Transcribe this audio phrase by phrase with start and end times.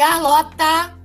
[0.00, 0.96] Carlota!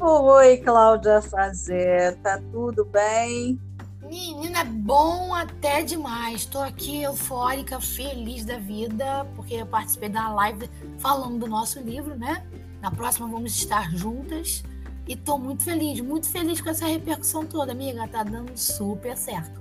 [0.00, 3.60] Oi, Cláudia Fazeta, tudo bem?
[4.00, 6.36] Menina, bom até demais.
[6.36, 10.66] Estou aqui eufórica, feliz da vida, porque eu participei da live
[10.98, 12.42] falando do nosso livro, né?
[12.80, 14.64] Na próxima vamos estar juntas.
[15.06, 18.08] E estou muito feliz, muito feliz com essa repercussão toda, amiga.
[18.08, 19.60] Tá dando super certo.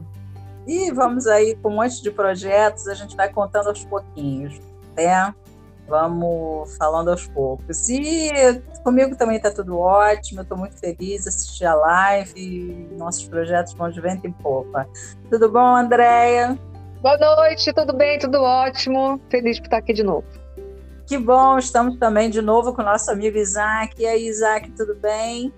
[0.66, 4.58] E vamos aí com um monte de projetos, a gente vai contando aos pouquinhos,
[4.95, 5.35] né?
[5.88, 7.89] Vamos falando aos poucos.
[7.89, 8.31] E
[8.84, 14.02] comigo também está tudo ótimo, estou muito feliz, assisti a live, nossos projetos vão de
[14.02, 14.88] vento em popa.
[15.29, 16.57] Tudo bom, Andréia?
[17.02, 19.21] Boa noite, tudo bem, tudo ótimo.
[19.29, 20.26] Feliz por estar aqui de novo.
[21.05, 24.02] Que bom, estamos também de novo com o nosso amigo Isaac.
[24.02, 25.54] E aí, Isaac, tudo bem?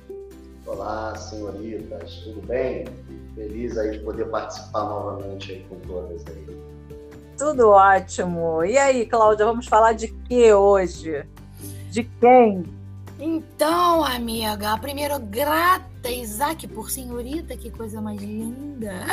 [0.66, 2.85] Olá, senhoritas, tudo bem?
[3.34, 6.77] Feliz aí de poder participar novamente aí com todas aí.
[7.38, 8.63] Tudo ótimo.
[8.63, 11.24] E aí, Cláudia, vamos falar de que hoje?
[11.91, 12.63] De quem?
[13.20, 19.05] Então, amiga, primeiro grata, Isaac, por senhorita, que coisa mais linda.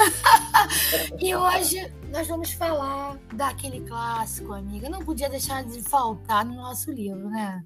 [1.20, 4.88] e hoje nós vamos falar daquele clássico, amiga.
[4.88, 7.62] Não podia deixar de faltar no nosso livro, né?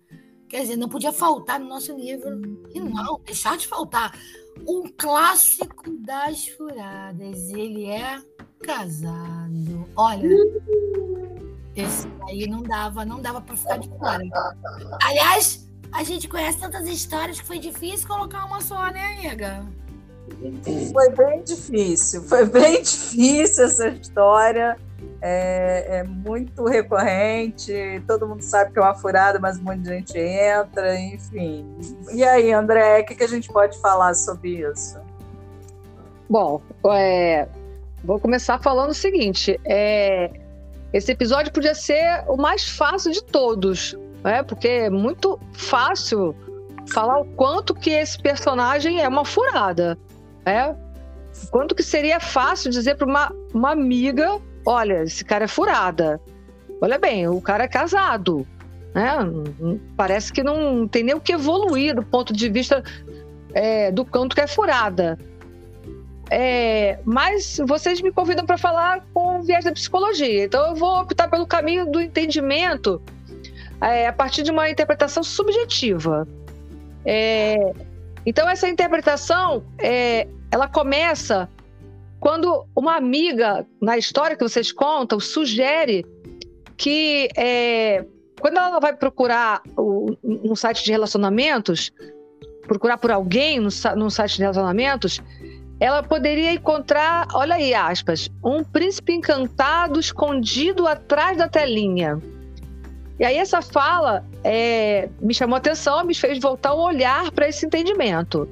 [0.48, 2.40] Quer dizer, não podia faltar no nosso livro.
[2.74, 4.12] E não, deixar de faltar.
[4.66, 7.50] Um clássico das furadas.
[7.50, 8.18] Ele é
[8.62, 9.88] casado.
[9.96, 10.28] Olha,
[11.74, 14.22] esse aí não dava, não dava para ficar de fora.
[15.02, 19.64] Aliás, a gente conhece tantas histórias que foi difícil colocar uma só, né, amiga?
[20.92, 24.76] Foi bem difícil, foi bem difícil essa história.
[25.20, 27.72] É, é, muito recorrente,
[28.06, 31.66] todo mundo sabe que é uma furada, mas um monte de gente entra, enfim.
[32.12, 34.98] E aí, André, o que, que a gente pode falar sobre isso?
[36.28, 37.48] Bom, é,
[38.04, 40.30] Vou começar falando o seguinte: é,
[40.92, 44.42] esse episódio podia ser o mais fácil de todos, né?
[44.42, 46.34] Porque é muito fácil
[46.90, 49.98] falar o quanto que esse personagem é uma furada,
[50.44, 50.76] né?
[51.50, 56.20] Quanto que seria fácil dizer para uma, uma amiga, olha, esse cara é furada.
[56.80, 58.46] Olha bem, o cara é casado,
[58.94, 59.18] né?
[59.96, 62.82] Parece que não tem nem o que evoluir do ponto de vista
[63.52, 65.18] é, do canto que é furada.
[66.30, 70.44] É, mas vocês me convidam para falar com viés da psicologia.
[70.44, 73.00] Então eu vou optar pelo caminho do entendimento
[73.80, 76.28] é, a partir de uma interpretação subjetiva.
[77.04, 77.72] É,
[78.26, 81.48] então essa interpretação é, ela começa
[82.20, 86.04] quando uma amiga na história que vocês contam sugere
[86.76, 88.04] que é,
[88.40, 89.62] quando ela vai procurar
[90.22, 91.90] um site de relacionamentos,
[92.66, 95.20] procurar por alguém no, no site de relacionamentos,
[95.80, 102.20] ela poderia encontrar, olha aí, aspas, um príncipe encantado escondido atrás da telinha.
[103.18, 107.48] E aí essa fala é, me chamou a atenção, me fez voltar o olhar para
[107.48, 108.48] esse entendimento,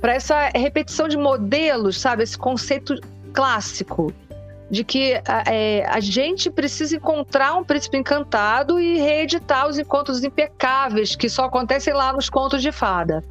[0.00, 2.94] para essa repetição de modelos, sabe, esse conceito
[3.32, 4.12] clássico
[4.70, 11.16] de que é, a gente precisa encontrar um príncipe encantado e reeditar os encontros impecáveis
[11.16, 13.24] que só acontecem lá nos contos de fada.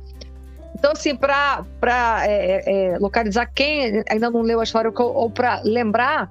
[0.80, 1.66] Então, assim, para
[2.26, 6.30] é, é, localizar quem ainda não leu a história ou, ou para lembrar,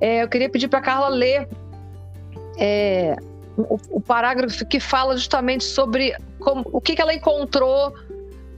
[0.00, 1.48] é, eu queria pedir para Carla ler
[2.58, 3.16] é,
[3.56, 7.94] o, o, parágrafo que fala justamente sobre como, o que, que ela encontrou,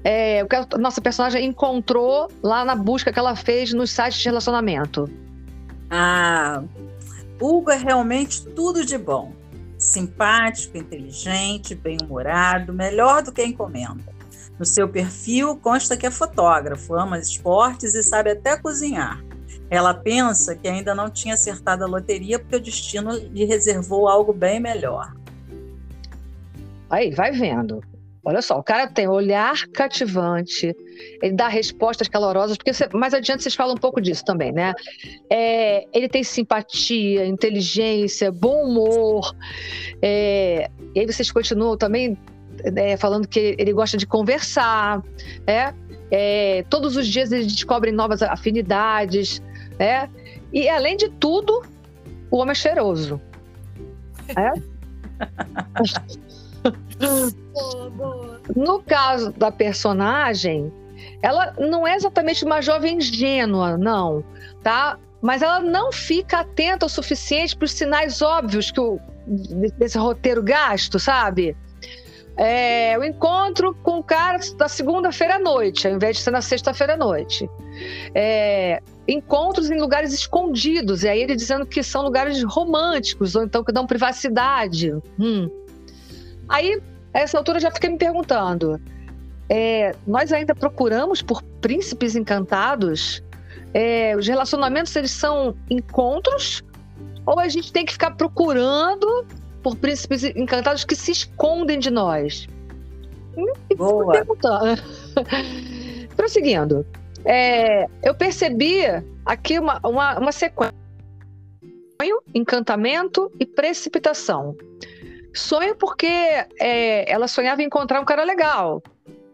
[0.02, 4.18] é, o que a nossa personagem encontrou lá na busca que ela fez nos sites
[4.20, 5.10] de relacionamento.
[5.90, 6.62] Ah,
[7.38, 9.32] Hugo é realmente tudo de bom.
[9.76, 14.17] Simpático, inteligente, bem-humorado, melhor do que encomenda.
[14.58, 19.22] No seu perfil consta que é fotógrafo, ama esportes e sabe até cozinhar.
[19.70, 24.32] Ela pensa que ainda não tinha acertado a loteria porque o destino lhe reservou algo
[24.32, 25.12] bem melhor.
[26.90, 27.80] Aí, vai vendo.
[28.24, 30.76] Olha só, o cara tem olhar cativante,
[31.22, 34.74] ele dá respostas calorosas, porque você, mais adiante vocês falam um pouco disso também, né?
[35.30, 39.34] É, ele tem simpatia, inteligência, bom humor.
[40.02, 42.18] É, e aí vocês continuam também
[42.76, 45.02] é, falando que ele gosta de conversar,
[45.46, 45.74] né?
[46.10, 49.42] É, todos os dias eles descobrem novas afinidades,
[49.78, 50.08] né?
[50.52, 51.62] E além de tudo,
[52.30, 53.20] o homem é cheiroso.
[54.36, 54.52] É?
[58.54, 60.72] no caso da personagem,
[61.22, 64.24] ela não é exatamente uma jovem ingênua, não,
[64.62, 64.98] tá?
[65.20, 69.00] Mas ela não fica atenta o suficiente para os sinais óbvios que o,
[69.78, 71.56] desse roteiro gasto, sabe?
[72.38, 76.40] É, o encontro com o cara da segunda-feira à noite, ao invés de ser na
[76.40, 77.50] sexta-feira à noite.
[78.14, 83.64] É, encontros em lugares escondidos, e aí ele dizendo que são lugares românticos, ou então
[83.64, 84.94] que dão privacidade.
[85.18, 85.50] Hum.
[86.48, 86.80] Aí
[87.12, 88.80] a essa altura eu já fiquei me perguntando:
[89.48, 93.20] é, nós ainda procuramos por príncipes encantados?
[93.74, 96.62] É, os relacionamentos eles são encontros?
[97.26, 99.26] Ou a gente tem que ficar procurando
[99.62, 102.48] por príncipes encantados que se escondem de nós?
[103.76, 104.24] Boa.
[106.16, 106.84] Prosseguindo,
[107.24, 108.82] é, eu percebi
[109.24, 110.74] aqui uma, uma, uma sequência:
[112.00, 114.56] sonho, encantamento e precipitação.
[115.34, 116.06] Sonho porque
[116.60, 118.82] é, ela sonhava em encontrar um cara legal.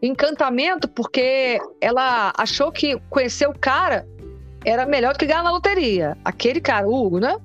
[0.03, 4.07] Encantamento porque ela achou que conhecer o cara
[4.65, 6.17] era melhor do que ganhar na loteria.
[6.25, 7.39] Aquele cara, o Hugo, né?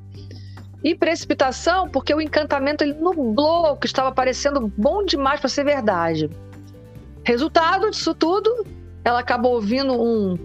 [0.83, 6.29] E precipitação porque o encantamento ele nublou, que estava parecendo bom demais para ser verdade.
[7.23, 8.65] Resultado disso tudo,
[9.03, 10.37] ela acabou ouvindo um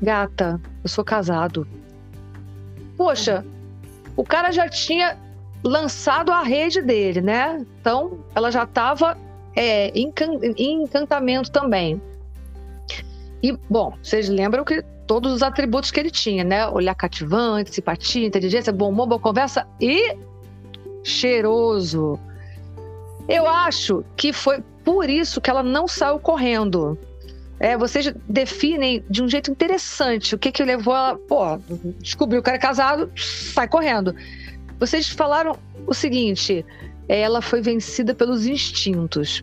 [0.00, 1.66] gata, eu sou casado.
[2.96, 3.44] Poxa,
[4.16, 5.16] o cara já tinha
[5.64, 7.64] lançado a rede dele, né?
[7.80, 9.16] Então ela já estava
[9.56, 10.12] é, em,
[10.58, 12.00] encantamento também.
[13.42, 16.68] E, bom, vocês lembram que todos os atributos que ele tinha, né?
[16.68, 20.16] Olhar cativante, simpatia, inteligência, bom humor, boa conversa e
[21.02, 22.16] cheiroso.
[23.28, 26.96] Eu acho que foi por isso que ela não saiu correndo.
[27.58, 31.18] É, vocês definem de um jeito interessante o que que levou ela.
[31.26, 31.58] Pô,
[31.98, 34.14] descobriu que era casado, sai correndo.
[34.78, 35.58] Vocês falaram
[35.88, 36.64] o seguinte:
[37.08, 39.42] ela foi vencida pelos instintos.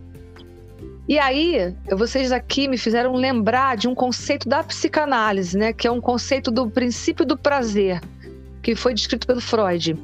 [1.08, 5.72] E aí, vocês aqui me fizeram lembrar de um conceito da psicanálise, né?
[5.72, 8.02] Que é um conceito do princípio do prazer,
[8.62, 9.98] que foi descrito pelo Freud.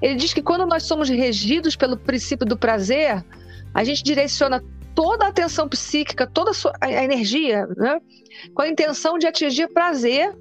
[0.00, 3.24] Ele diz que quando nós somos regidos pelo princípio do prazer,
[3.72, 4.60] a gente direciona
[4.96, 8.00] toda a atenção psíquica, toda a, sua, a energia, né?
[8.52, 10.36] Com a intenção de atingir prazer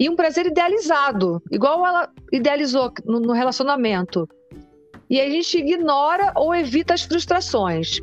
[0.00, 4.26] e um prazer idealizado, igual ela idealizou no, no relacionamento.
[5.10, 8.00] E a gente ignora ou evita as frustrações.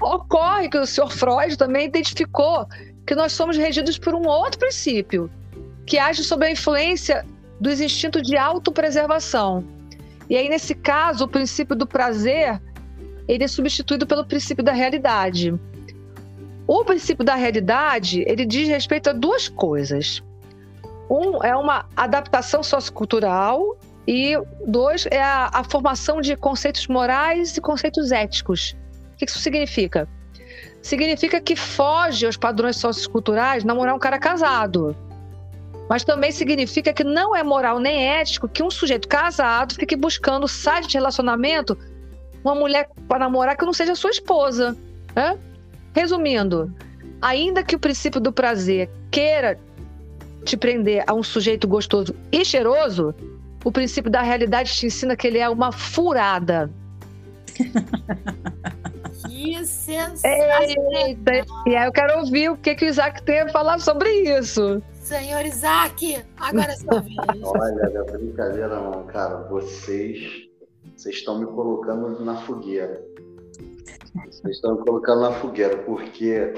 [0.00, 2.66] Ocorre que o senhor Freud também identificou
[3.06, 5.30] que nós somos regidos por um outro princípio,
[5.86, 7.26] que age sob a influência
[7.60, 9.64] dos instintos de autopreservação.
[10.30, 12.60] E aí, nesse caso, o princípio do prazer
[13.26, 15.54] ele é substituído pelo princípio da realidade.
[16.66, 20.22] O princípio da realidade ele diz respeito a duas coisas.
[21.10, 24.34] Um é uma adaptação sociocultural e
[24.66, 28.76] dois é a, a formação de conceitos morais e conceitos éticos
[29.18, 30.08] que isso significa?
[30.82, 34.96] Significa que foge aos padrões socioculturais namorar um cara casado.
[35.88, 40.46] Mas também significa que não é moral nem ético que um sujeito casado fique buscando
[40.46, 41.76] site de relacionamento
[42.44, 44.76] uma mulher para namorar que não seja sua esposa.
[45.14, 45.38] Né?
[45.94, 46.72] Resumindo,
[47.20, 49.58] ainda que o princípio do prazer queira
[50.44, 53.14] te prender a um sujeito gostoso e cheiroso,
[53.64, 56.70] o princípio da realidade te ensina que ele é uma furada.
[59.38, 60.62] Que sensacional!
[60.62, 64.10] Eita, e aí eu quero ouvir o que, que o Isaac tem a falar sobre
[64.36, 64.82] isso.
[64.94, 67.16] Senhor Isaac, agora é sua vez.
[67.44, 69.36] Olha, não é brincadeira não, cara.
[69.48, 70.48] Vocês,
[70.96, 73.00] vocês estão me colocando na fogueira.
[74.26, 76.54] Vocês estão me colocando na fogueira, porque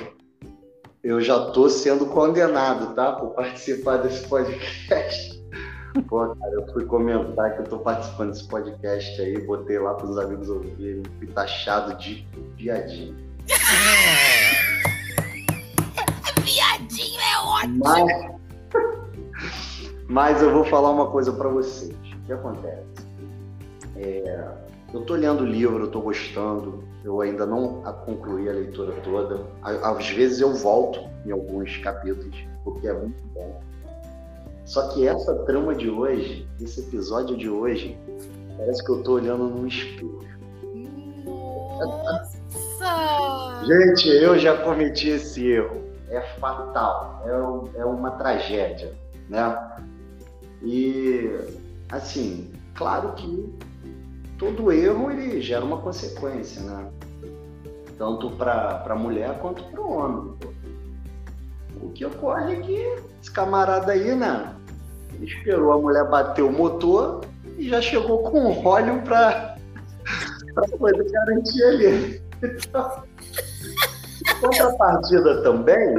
[1.05, 3.13] eu já estou sendo condenado, tá?
[3.13, 5.39] Por participar desse podcast.
[6.09, 10.17] Pô, cara, eu fui comentar que eu tô participando desse podcast aí, botei lá pros
[10.17, 12.25] amigos ouvirem, fui taxado de
[12.61, 13.17] viadinho.
[16.43, 17.85] viadinho é ótimo!
[17.85, 18.07] Mas,
[20.09, 21.95] mas eu vou falar uma coisa para vocês.
[21.95, 22.85] O que acontece?
[23.97, 24.49] É,
[24.93, 29.47] eu tô lendo o livro, eu tô gostando, eu ainda não concluí a leitura toda.
[29.63, 33.61] Às vezes eu volto em alguns capítulos, porque é muito bom.
[34.65, 37.99] Só que essa trama de hoje, esse episódio de hoje,
[38.57, 40.21] parece que eu tô olhando num espelho.
[41.25, 42.40] Nossa!
[43.65, 45.83] Gente, eu já cometi esse erro.
[46.09, 47.23] É fatal,
[47.77, 48.93] é, é uma tragédia,
[49.29, 49.57] né?
[50.63, 51.31] E,
[51.91, 53.55] assim, claro que
[54.37, 56.91] todo erro ele gera uma consequência, né?
[57.97, 60.35] Tanto para a mulher quanto para o homem.
[61.81, 62.75] O que ocorre é que
[63.21, 64.57] esse camarada aí, né?
[65.23, 67.21] esperou a mulher bater o motor
[67.59, 69.57] e já chegou com óleo para
[70.79, 72.31] poder garantir ali.
[72.43, 73.03] Então,
[74.41, 75.95] contrapartida também,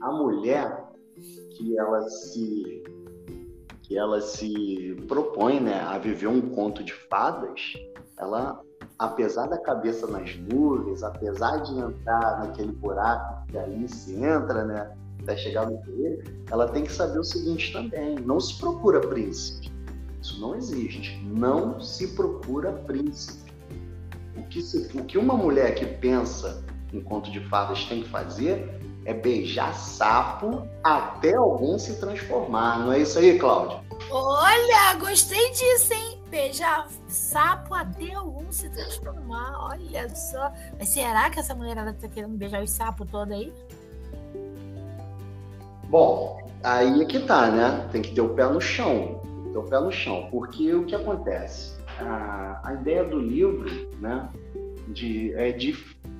[0.00, 0.84] a mulher
[1.56, 2.82] que ela se
[3.82, 7.72] que ela se propõe né, a viver um conto de fadas,
[8.18, 8.60] ela,
[8.98, 14.94] apesar da cabeça nas nuvens, apesar de entrar naquele buraco que ali se entra, né,
[15.22, 19.72] até chegar no poder, ela tem que saber o seguinte também: não se procura príncipe.
[20.20, 21.24] Isso não existe.
[21.24, 23.50] Não se procura príncipe.
[24.36, 28.08] O que, se, o que uma mulher que pensa em conto de fadas tem que
[28.08, 28.78] fazer
[29.08, 32.80] é beijar sapo até alguém se transformar.
[32.80, 33.80] Não é isso aí, Cláudia?
[34.10, 36.20] Olha, gostei disso, hein?
[36.28, 39.70] Beijar sapo até algum se transformar.
[39.70, 40.52] Olha só.
[40.78, 43.50] Mas será que essa mulherada tá querendo beijar os sapos todos aí?
[45.84, 47.88] Bom, aí é que tá, né?
[47.90, 49.22] Tem que ter o pé no chão.
[49.24, 50.28] Tem que ter o pé no chão.
[50.30, 51.78] Porque o que acontece?
[51.98, 54.28] A, a ideia do livro, né?
[54.88, 55.72] De, é de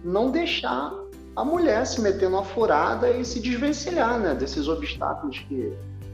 [0.05, 0.93] não deixar
[1.37, 4.35] a mulher se meter numa furada e se desvencilhar, né?
[4.35, 5.73] Desses obstáculos que,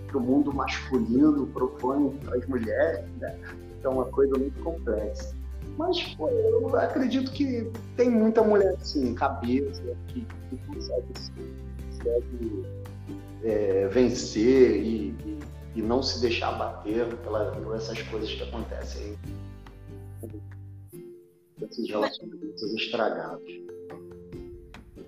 [0.08, 3.38] que o mundo masculino propõe para as mulheres, né?
[3.86, 5.34] é uma coisa muito complexa.
[5.76, 11.06] Mas pô, eu acredito que tem muita mulher assim, cabeça, que, que consegue,
[11.90, 12.64] consegue
[13.42, 15.38] é, vencer e, e,
[15.76, 19.18] e, não se deixar bater pela, por essas coisas que acontecem
[21.60, 23.73] esses relacionamentos estragados.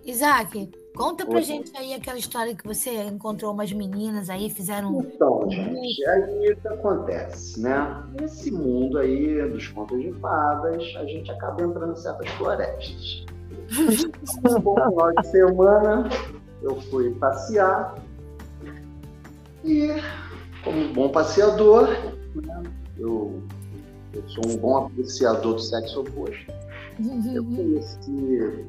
[0.06, 1.42] Isaac, conta pra Oi.
[1.42, 5.00] gente aí aquela história que você encontrou umas meninas aí, fizeram.
[5.00, 8.04] Então, gente, aí o que acontece, né?
[8.18, 13.26] Nesse mundo aí dos contos de fadas, a gente acaba entrando em certas florestas.
[14.48, 16.08] um bom final de semana,
[16.62, 17.96] eu fui passear
[19.64, 19.88] e,
[20.62, 21.88] como bom passeador,
[22.36, 22.62] né,
[22.96, 23.42] eu,
[24.12, 26.52] eu sou um bom apreciador do sexo oposto.
[27.34, 28.64] Eu conheci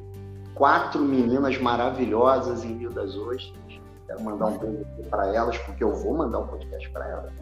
[0.58, 3.80] quatro meninas maravilhosas em Rio das Ostras.
[4.06, 7.32] Quero mandar um beijo para elas, porque eu vou mandar um podcast para elas.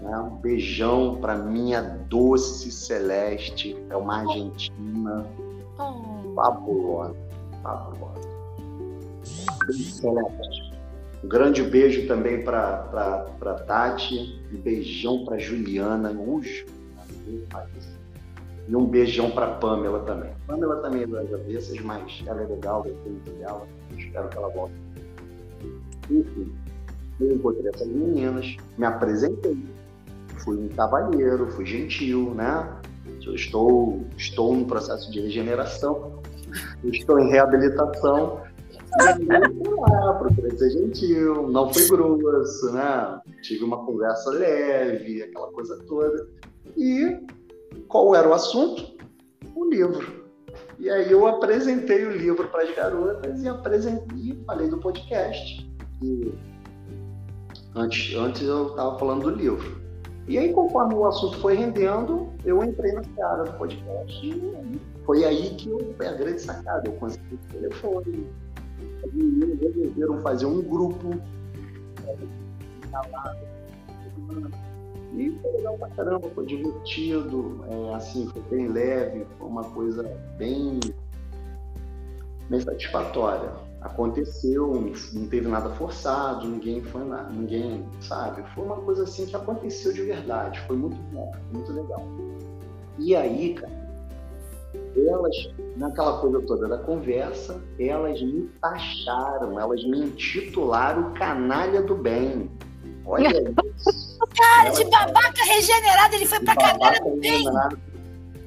[0.00, 0.18] Né?
[0.18, 5.26] Um beijão para minha doce Celeste, é uma argentina
[5.78, 6.34] oh.
[6.34, 7.16] fabulosa,
[7.62, 8.28] fabulosa.
[9.70, 10.74] Celeste.
[11.22, 16.64] Um grande beijo também para Tati, um beijão para Juliana, Ujo.
[18.66, 20.32] E um beijão para Pamela também.
[20.46, 23.66] Pamela também é das avessas, mas ela é legal, eu tenho dela.
[23.96, 24.74] Espero que ela volte.
[26.10, 26.52] Enfim,
[27.20, 29.58] eu encontrei essas meninas, me apresentei.
[30.38, 32.80] Fui um cavalheiro, fui gentil, né?
[33.24, 36.22] Eu estou, estou em processo de regeneração,
[36.84, 38.42] estou em reabilitação.
[40.18, 43.20] procurei ser gentil, não fui grosso, né?
[43.42, 46.28] Tive uma conversa leve, aquela coisa toda.
[46.76, 47.18] E
[47.88, 48.96] qual era o assunto?
[49.54, 50.24] O livro.
[50.78, 55.70] E aí eu apresentei o livro para as garotas e apresentei, falei do podcast.
[56.02, 56.34] E
[57.74, 59.84] antes, antes eu estava falando do livro.
[60.26, 65.22] E aí, conforme o assunto foi rendendo, eu entrei na seara do podcast e foi
[65.22, 66.88] aí que eu, foi a grande sacada.
[66.88, 68.26] Eu consegui o telefone.
[69.04, 71.10] As meninas resolveram fazer um grupo.
[72.06, 72.16] É,
[75.16, 80.02] e foi legal pra caramba, foi divertido, é, assim, foi bem leve, foi uma coisa
[80.36, 80.80] bem,
[82.48, 83.50] bem satisfatória.
[83.80, 88.42] Aconteceu, não teve nada forçado, ninguém foi nada, ninguém, sabe?
[88.54, 92.02] Foi uma coisa assim que aconteceu de verdade, foi muito bom, muito legal.
[92.98, 93.84] E aí, cara,
[94.96, 102.50] elas, naquela coisa toda da conversa, elas me taxaram, elas me intitularam canalha do bem.
[103.04, 103.28] Olha
[103.76, 104.03] isso.
[104.26, 107.44] Cara, de babaca regenerado, ele foi pra canalha do bem.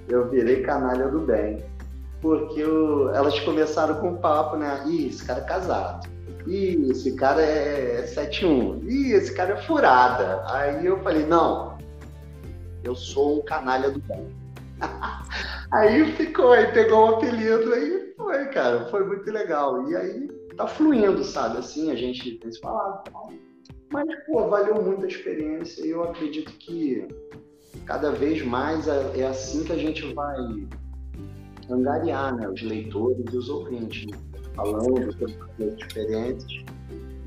[0.07, 1.63] Eu virei canalha do bem.
[2.21, 4.83] Porque eu, elas começaram com o papo, né?
[4.87, 6.09] Ih, esse cara é casado.
[6.47, 8.83] Ih, esse cara é 7-1.
[8.83, 10.43] Ih, esse cara é furada.
[10.47, 11.77] Aí eu falei, não,
[12.83, 14.35] eu sou um canalha do bem.
[15.71, 19.89] aí ficou, aí pegou o um apelido, aí foi, cara, foi muito legal.
[19.89, 21.59] E aí tá fluindo, sabe?
[21.59, 23.03] Assim, a gente tem se falado.
[23.91, 27.07] Mas, pô, valeu muito a experiência e eu acredito que
[27.85, 30.37] cada vez mais é, é assim que a gente vai
[31.69, 34.17] angariar né, os leitores e os ouvintes, né?
[34.55, 36.65] falando sobre diferentes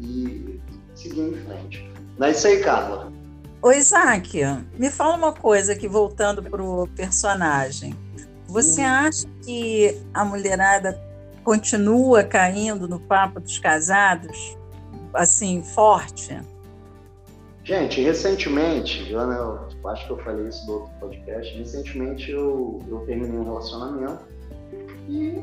[0.01, 0.61] e
[0.95, 1.91] seguir em frente.
[2.19, 3.13] Não é isso aí, Carla?
[3.63, 4.41] Oi, Isaac,
[4.79, 7.95] me fala uma coisa aqui, voltando para o personagem.
[8.47, 8.87] Você hum.
[8.87, 11.01] acha que a mulherada
[11.45, 14.57] continua caindo no papo dos casados,
[15.15, 16.39] assim, forte?
[17.71, 22.83] Gente, recentemente, eu, né, eu, acho que eu falei isso no outro podcast, recentemente eu,
[22.89, 24.25] eu terminei um relacionamento
[25.09, 25.41] e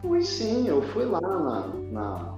[0.00, 1.66] fui sim, eu fui lá na.
[1.92, 2.36] na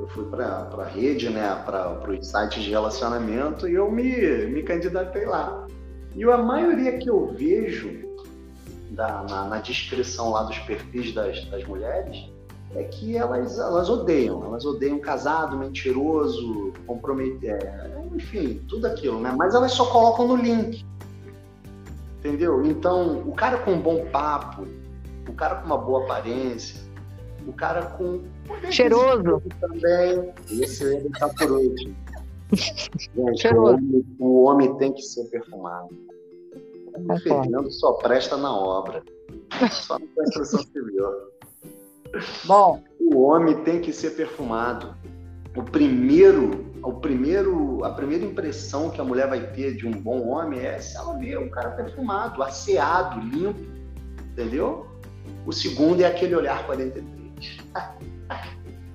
[0.00, 4.62] eu fui para a rede, né, para os sites de relacionamento e eu me, me
[4.62, 5.66] candidatei lá.
[6.16, 7.90] E a maioria que eu vejo
[8.92, 12.26] da, na, na descrição lá dos perfis das, das mulheres
[12.74, 14.44] é que elas, elas odeiam.
[14.44, 19.34] Elas odeiam casado, mentiroso, comprometer, é, enfim, tudo aquilo, né?
[19.36, 20.84] Mas elas só colocam no link.
[22.18, 22.64] Entendeu?
[22.64, 24.66] Então, o cara com um bom papo,
[25.28, 26.80] o cara com uma boa aparência,
[27.46, 28.22] o cara com.
[28.70, 29.42] Cheiroso.
[29.60, 30.32] Também.
[30.50, 31.94] Esse ele tá por último.
[32.54, 35.88] Gente, o homem, o homem, tem que ser perfumado.
[36.96, 39.02] O Fernando só presta na obra.
[39.70, 41.04] Só na construção civil.
[42.44, 42.82] Bom.
[43.00, 44.94] O homem tem que ser perfumado.
[45.56, 50.28] O primeiro, o primeiro, a primeira impressão que a mulher vai ter de um bom
[50.28, 53.64] homem é se ela vê um cara perfumado, asseado, limpo,
[54.32, 54.86] entendeu?
[55.46, 57.06] O segundo é aquele olhar 43.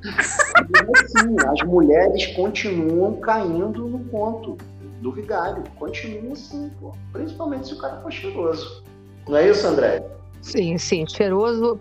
[0.04, 4.56] assim, as mulheres continuam caindo no ponto
[5.02, 5.64] do vigário.
[5.78, 6.94] Continuam assim, pô.
[7.12, 8.84] Principalmente se o cara for cheiroso.
[9.28, 10.06] Não é isso, André?
[10.44, 11.08] Sim, sim.
[11.08, 11.80] Cheiroso,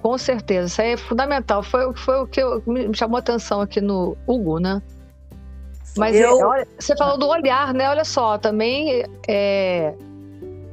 [0.00, 0.66] com certeza.
[0.68, 1.64] Isso aí é fundamental.
[1.64, 4.80] Foi, foi o que eu, me chamou a atenção aqui no Hugo, né?
[5.96, 6.38] Mas eu...
[6.38, 7.88] olha, você falou do olhar, né?
[7.88, 9.94] Olha só, também é,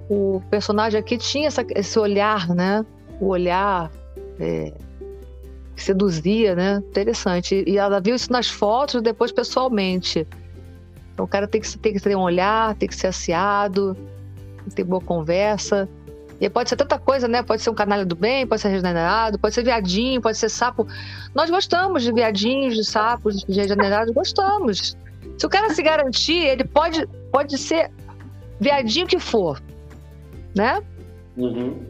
[0.09, 2.85] o personagem aqui tinha essa, esse olhar, né?
[3.19, 3.91] O olhar
[4.39, 4.71] é,
[5.75, 6.77] que seduzia, né?
[6.77, 7.63] Interessante.
[7.67, 10.25] E ela viu isso nas fotos, depois pessoalmente.
[11.13, 13.93] Então, o cara tem que, tem que ter um olhar, tem que ser assiado,
[14.57, 15.88] tem que ter boa conversa.
[16.39, 17.43] E pode ser tanta coisa, né?
[17.43, 20.88] Pode ser um canalha do bem, pode ser regenerado, pode ser viadinho, pode ser sapo.
[21.35, 24.95] Nós gostamos de viadinhos, de sapos, de regenerados, gostamos.
[25.39, 27.89] Se o cara se garantir, ele pode, pode ser
[28.60, 29.62] viadinho que for,
[30.53, 30.84] né?
[31.38, 31.81] Uhum.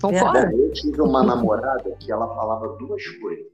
[0.00, 0.52] Concorda?
[0.52, 3.46] Eu tive uma namorada que ela falava duas coisas.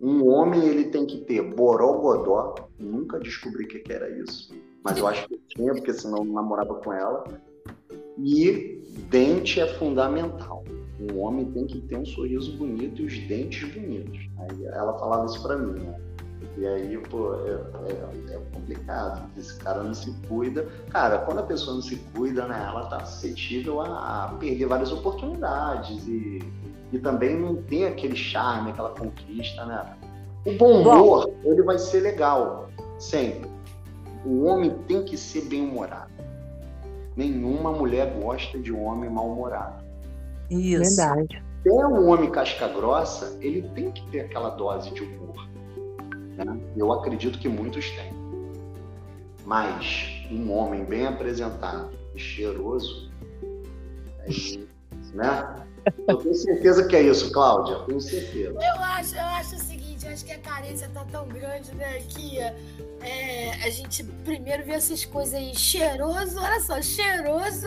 [0.00, 4.96] Um homem ele tem que ter borogodó, nunca descobri o que, que era isso, mas
[4.96, 7.24] eu acho que tinha, porque senão eu não namorava com ela.
[8.18, 10.64] E dente é fundamental.
[10.98, 14.18] Um homem tem que ter um sorriso bonito e os dentes bonitos.
[14.38, 16.00] Aí ela falava isso para mim, né?
[16.56, 20.68] E aí, pô, é, é, é, complicado, esse cara não se cuida.
[20.90, 24.92] Cara, quando a pessoa não se cuida, né, ela tá suscetível a, a perder várias
[24.92, 26.40] oportunidades e,
[26.92, 29.96] e também não tem aquele charme, aquela conquista, né?
[30.44, 31.50] O bom humor, bom.
[31.50, 33.50] ele vai ser legal, sempre.
[34.24, 36.12] O homem tem que ser bem-humorado.
[37.16, 39.82] Nenhuma mulher gosta de um homem mal-humorado.
[40.50, 40.96] Isso.
[40.96, 41.42] Verdade.
[41.60, 45.48] Até um homem casca grossa, ele tem que ter aquela dose de humor.
[46.44, 46.60] Né?
[46.76, 48.12] Eu acredito que muitos têm.
[49.44, 53.10] Mas um homem bem apresentado e cheiroso,
[54.20, 54.28] é
[55.14, 55.66] né?
[56.06, 57.76] Eu tenho certeza que é isso, Cláudia.
[57.86, 58.52] Tenho certeza.
[58.52, 61.98] Eu acho, eu acho o seguinte, acho que a carência tá tão grande, né?
[62.08, 67.66] Que é, a gente primeiro vê essas coisas aí cheiroso, olha só, cheiroso.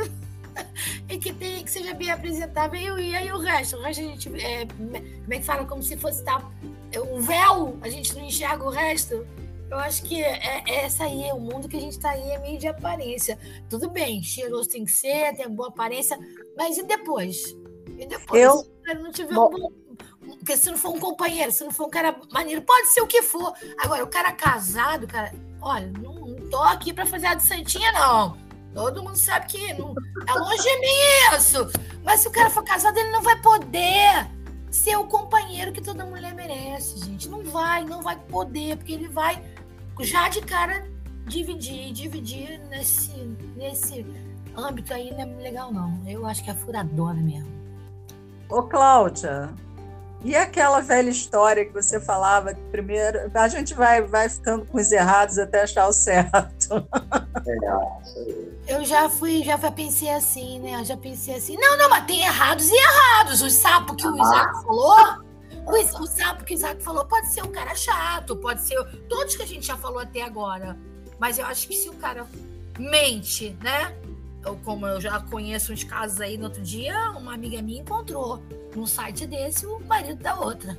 [1.09, 4.29] e que tem que seja bem apresentável e aí o resto, o resto a gente
[4.41, 6.49] é, como é que fala como se fosse tá
[6.99, 9.25] o véu, a gente não enxerga o resto.
[9.69, 12.29] Eu acho que é, é essa aí, é o mundo que a gente está aí
[12.31, 13.37] é meio de aparência.
[13.69, 16.17] Tudo bem, cheiroso tem que ser, tem boa aparência,
[16.55, 17.55] mas e depois?
[17.97, 18.57] E depois, eu...
[18.57, 19.47] se não tiver Bom...
[19.47, 19.71] um bom.
[20.37, 23.07] Porque se não for um companheiro, se não for um cara maneiro, pode ser o
[23.07, 23.53] que for.
[23.77, 27.91] Agora, o cara casado, cara, olha, não, não tô aqui para fazer a de santinha,
[27.91, 28.37] não.
[28.73, 29.95] Todo mundo sabe que não,
[30.27, 31.69] é longe de mim isso.
[32.03, 34.27] Mas se o cara for casado, ele não vai poder
[34.75, 37.29] ser o companheiro que toda mulher merece, gente.
[37.29, 39.41] Não vai, não vai poder, porque ele vai
[40.01, 40.85] já de cara
[41.25, 43.11] dividir, dividir nesse,
[43.55, 44.05] nesse
[44.55, 46.01] âmbito aí não é legal, não.
[46.05, 47.49] Eu acho que é furadona mesmo.
[48.49, 49.49] Ô, Cláudia,
[50.23, 54.77] e aquela velha história que você falava que primeiro a gente vai, vai ficando com
[54.77, 56.54] os errados até achar o certo.
[57.47, 60.79] É, eu já fui, já pensei assim, né?
[60.79, 63.41] Eu já pensei assim, não, não, mas tem errados e errados.
[63.41, 65.23] O sapo que o Isaac falou,
[65.65, 69.35] o, o sapo que o Isaac falou pode ser um cara chato, pode ser todos
[69.35, 70.77] que a gente já falou até agora.
[71.19, 72.27] Mas eu acho que se o cara
[72.77, 73.95] mente, né?
[74.43, 78.41] Eu, como eu já conheço uns casos aí no outro dia, uma amiga minha encontrou
[78.75, 80.77] num site desse o marido da outra.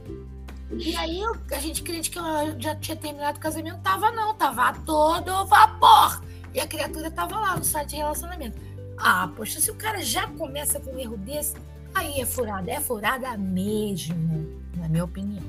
[0.70, 2.24] E aí a gente crente que eu
[2.58, 6.22] já tinha terminado o casamento, tava não, tava a todo vapor.
[6.52, 8.58] E a criatura tava lá no site de relacionamento.
[8.98, 11.54] Ah, poxa, se o cara já começa com um erro desse,
[11.94, 15.42] aí é furada, é furada mesmo, na minha opinião.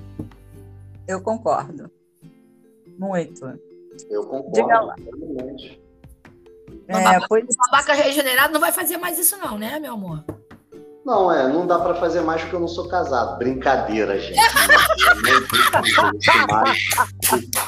[1.08, 1.90] Eu concordo.
[2.98, 3.46] Muito.
[4.10, 4.52] Eu concordo.
[4.52, 4.96] Diga lá.
[6.88, 7.46] É, babaca, pois...
[7.56, 10.24] babaca regenerado não vai fazer mais isso não, né, meu amor?
[11.08, 13.38] Não, é, não dá para fazer mais porque eu não sou casado.
[13.38, 14.38] Brincadeira, gente.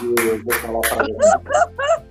[0.02, 2.04] eu vou falar pra você.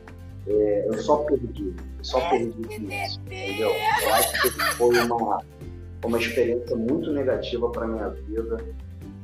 [0.47, 1.75] É, eu só perdi.
[1.99, 3.71] Eu só perdi isso, entendeu?
[3.71, 5.43] Eu acho que foi uma,
[6.03, 8.64] uma experiência muito negativa para minha vida.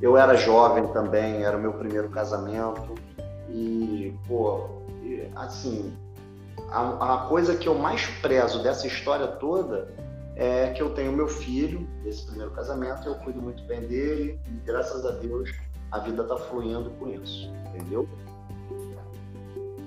[0.03, 2.97] Eu era jovem também, era o meu primeiro casamento.
[3.49, 4.69] E, pô,
[5.37, 5.91] assim,
[6.71, 10.05] a, a coisa que eu mais prezo dessa história toda
[10.37, 14.67] é que eu tenho meu filho, desse primeiro casamento, eu cuido muito bem dele, e
[14.67, 15.51] graças a Deus
[15.91, 18.09] a vida está fluindo com isso, entendeu?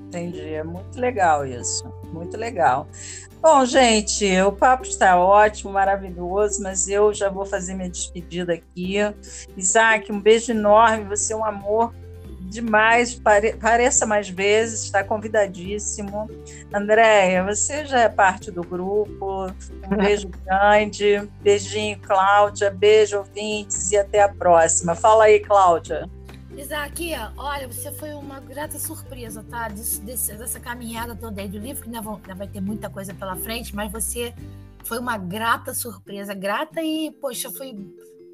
[0.08, 1.84] Entendi, é muito legal isso,
[2.14, 2.88] muito legal.
[3.42, 8.96] Bom, gente, o papo está ótimo, maravilhoso, mas eu já vou fazer minha despedida aqui.
[9.58, 11.94] Isaac, um beijo enorme, você é um amor
[12.48, 16.30] demais, pare, pareça mais vezes, está convidadíssimo.
[16.74, 19.48] Andréia, você já é parte do grupo,
[19.92, 24.96] um beijo grande, beijinho, Cláudia, beijo, ouvintes, e até a próxima.
[24.96, 26.10] Fala aí, Cláudia.
[26.58, 29.68] Isaac, olha, você foi uma grata surpresa, tá?
[29.68, 32.90] Desse, desse, dessa caminhada toda aí do livro, que ainda, vão, ainda vai ter muita
[32.90, 34.34] coisa pela frente, mas você
[34.84, 37.76] foi uma grata surpresa, grata e, poxa, foi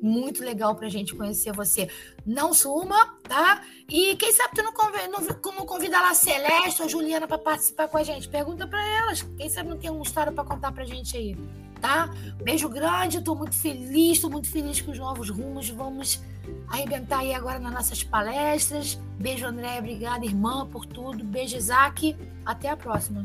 [0.03, 1.89] muito legal pra gente conhecer você.
[2.25, 3.61] Não suma, tá?
[3.89, 7.87] E quem sabe tu não convida, não, lá a Celeste ou a Juliana para participar
[7.87, 8.27] com a gente?
[8.27, 9.21] Pergunta para elas.
[9.37, 11.37] Quem sabe não tem uma história para contar pra gente aí,
[11.79, 12.09] tá?
[12.43, 15.69] Beijo grande, tô muito feliz, tô muito feliz com os novos rumos.
[15.69, 16.21] Vamos
[16.67, 18.99] arrebentar aí agora nas nossas palestras.
[19.17, 21.23] Beijo, André, obrigada, irmã, por tudo.
[21.23, 22.15] Beijo, Isaac.
[22.45, 23.23] Até a próxima.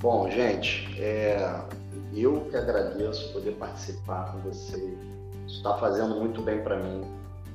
[0.00, 1.38] Bom, gente, é,
[2.16, 4.96] eu que agradeço poder participar com você.
[5.46, 7.04] Isso está fazendo muito bem para mim.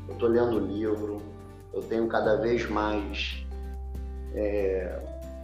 [0.07, 1.21] Eu estou lendo o livro,
[1.73, 3.45] eu tenho cada vez mais
[4.33, 4.99] é,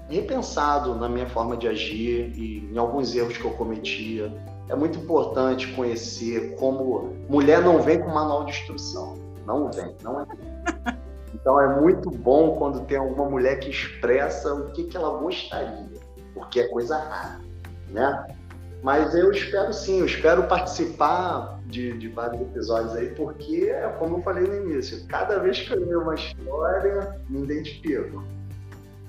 [0.09, 4.31] repensado na minha forma de agir e em alguns erros que eu cometia
[4.69, 9.17] é muito importante conhecer como mulher não vem com manual de instrução.
[9.45, 10.25] Não vem, não é.
[11.33, 15.99] Então é muito bom quando tem alguma mulher que expressa o que, que ela gostaria,
[16.33, 17.41] porque é coisa rara,
[17.89, 18.36] né?
[18.83, 24.21] Mas eu espero sim, eu espero participar de, de vários episódios aí, porque, como eu
[24.21, 28.23] falei no início, cada vez que eu leio uma história, me identifico.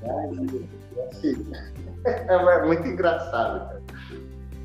[0.03, 0.31] Né?
[0.33, 1.47] E, assim,
[2.05, 3.79] é muito engraçado, cara.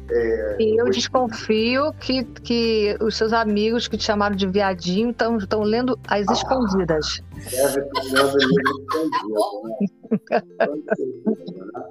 [0.10, 5.62] É, e eu desconfio que, que os seus amigos que te chamaram de viadinho estão
[5.62, 7.24] lendo As ah, Escondidas.
[7.50, 9.52] Deve estar lendo Escondidas,
[10.30, 10.44] né?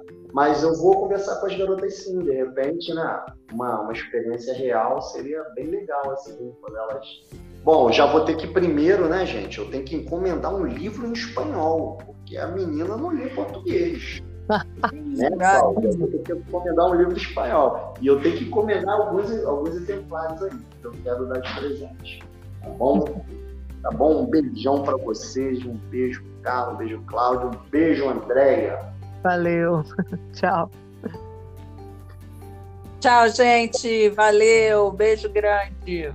[0.33, 3.23] Mas eu vou conversar com as garotas sim, de repente, né?
[3.51, 7.07] Uma, uma experiência real seria bem legal, assim, quando elas.
[7.63, 9.59] Bom, já vou ter que primeiro, né, gente?
[9.59, 14.21] Eu tenho que encomendar um livro em espanhol, porque a menina não lê português
[14.91, 15.81] né, Paulo?
[15.83, 17.93] Eu tenho que encomendar um livro espanhol.
[18.01, 22.23] E eu tenho que encomendar alguns, alguns exemplares aí, que eu quero dar de presente.
[22.61, 23.23] Tá bom?
[23.81, 24.23] Tá bom?
[24.23, 28.92] Um beijão para vocês, um beijo, Carlos, um beijo, Cláudio, um beijo, Andréia.
[29.23, 29.83] Valeu.
[30.35, 30.69] Tchau.
[32.99, 34.09] Tchau, gente.
[34.09, 34.91] Valeu.
[34.91, 36.13] Beijo grande.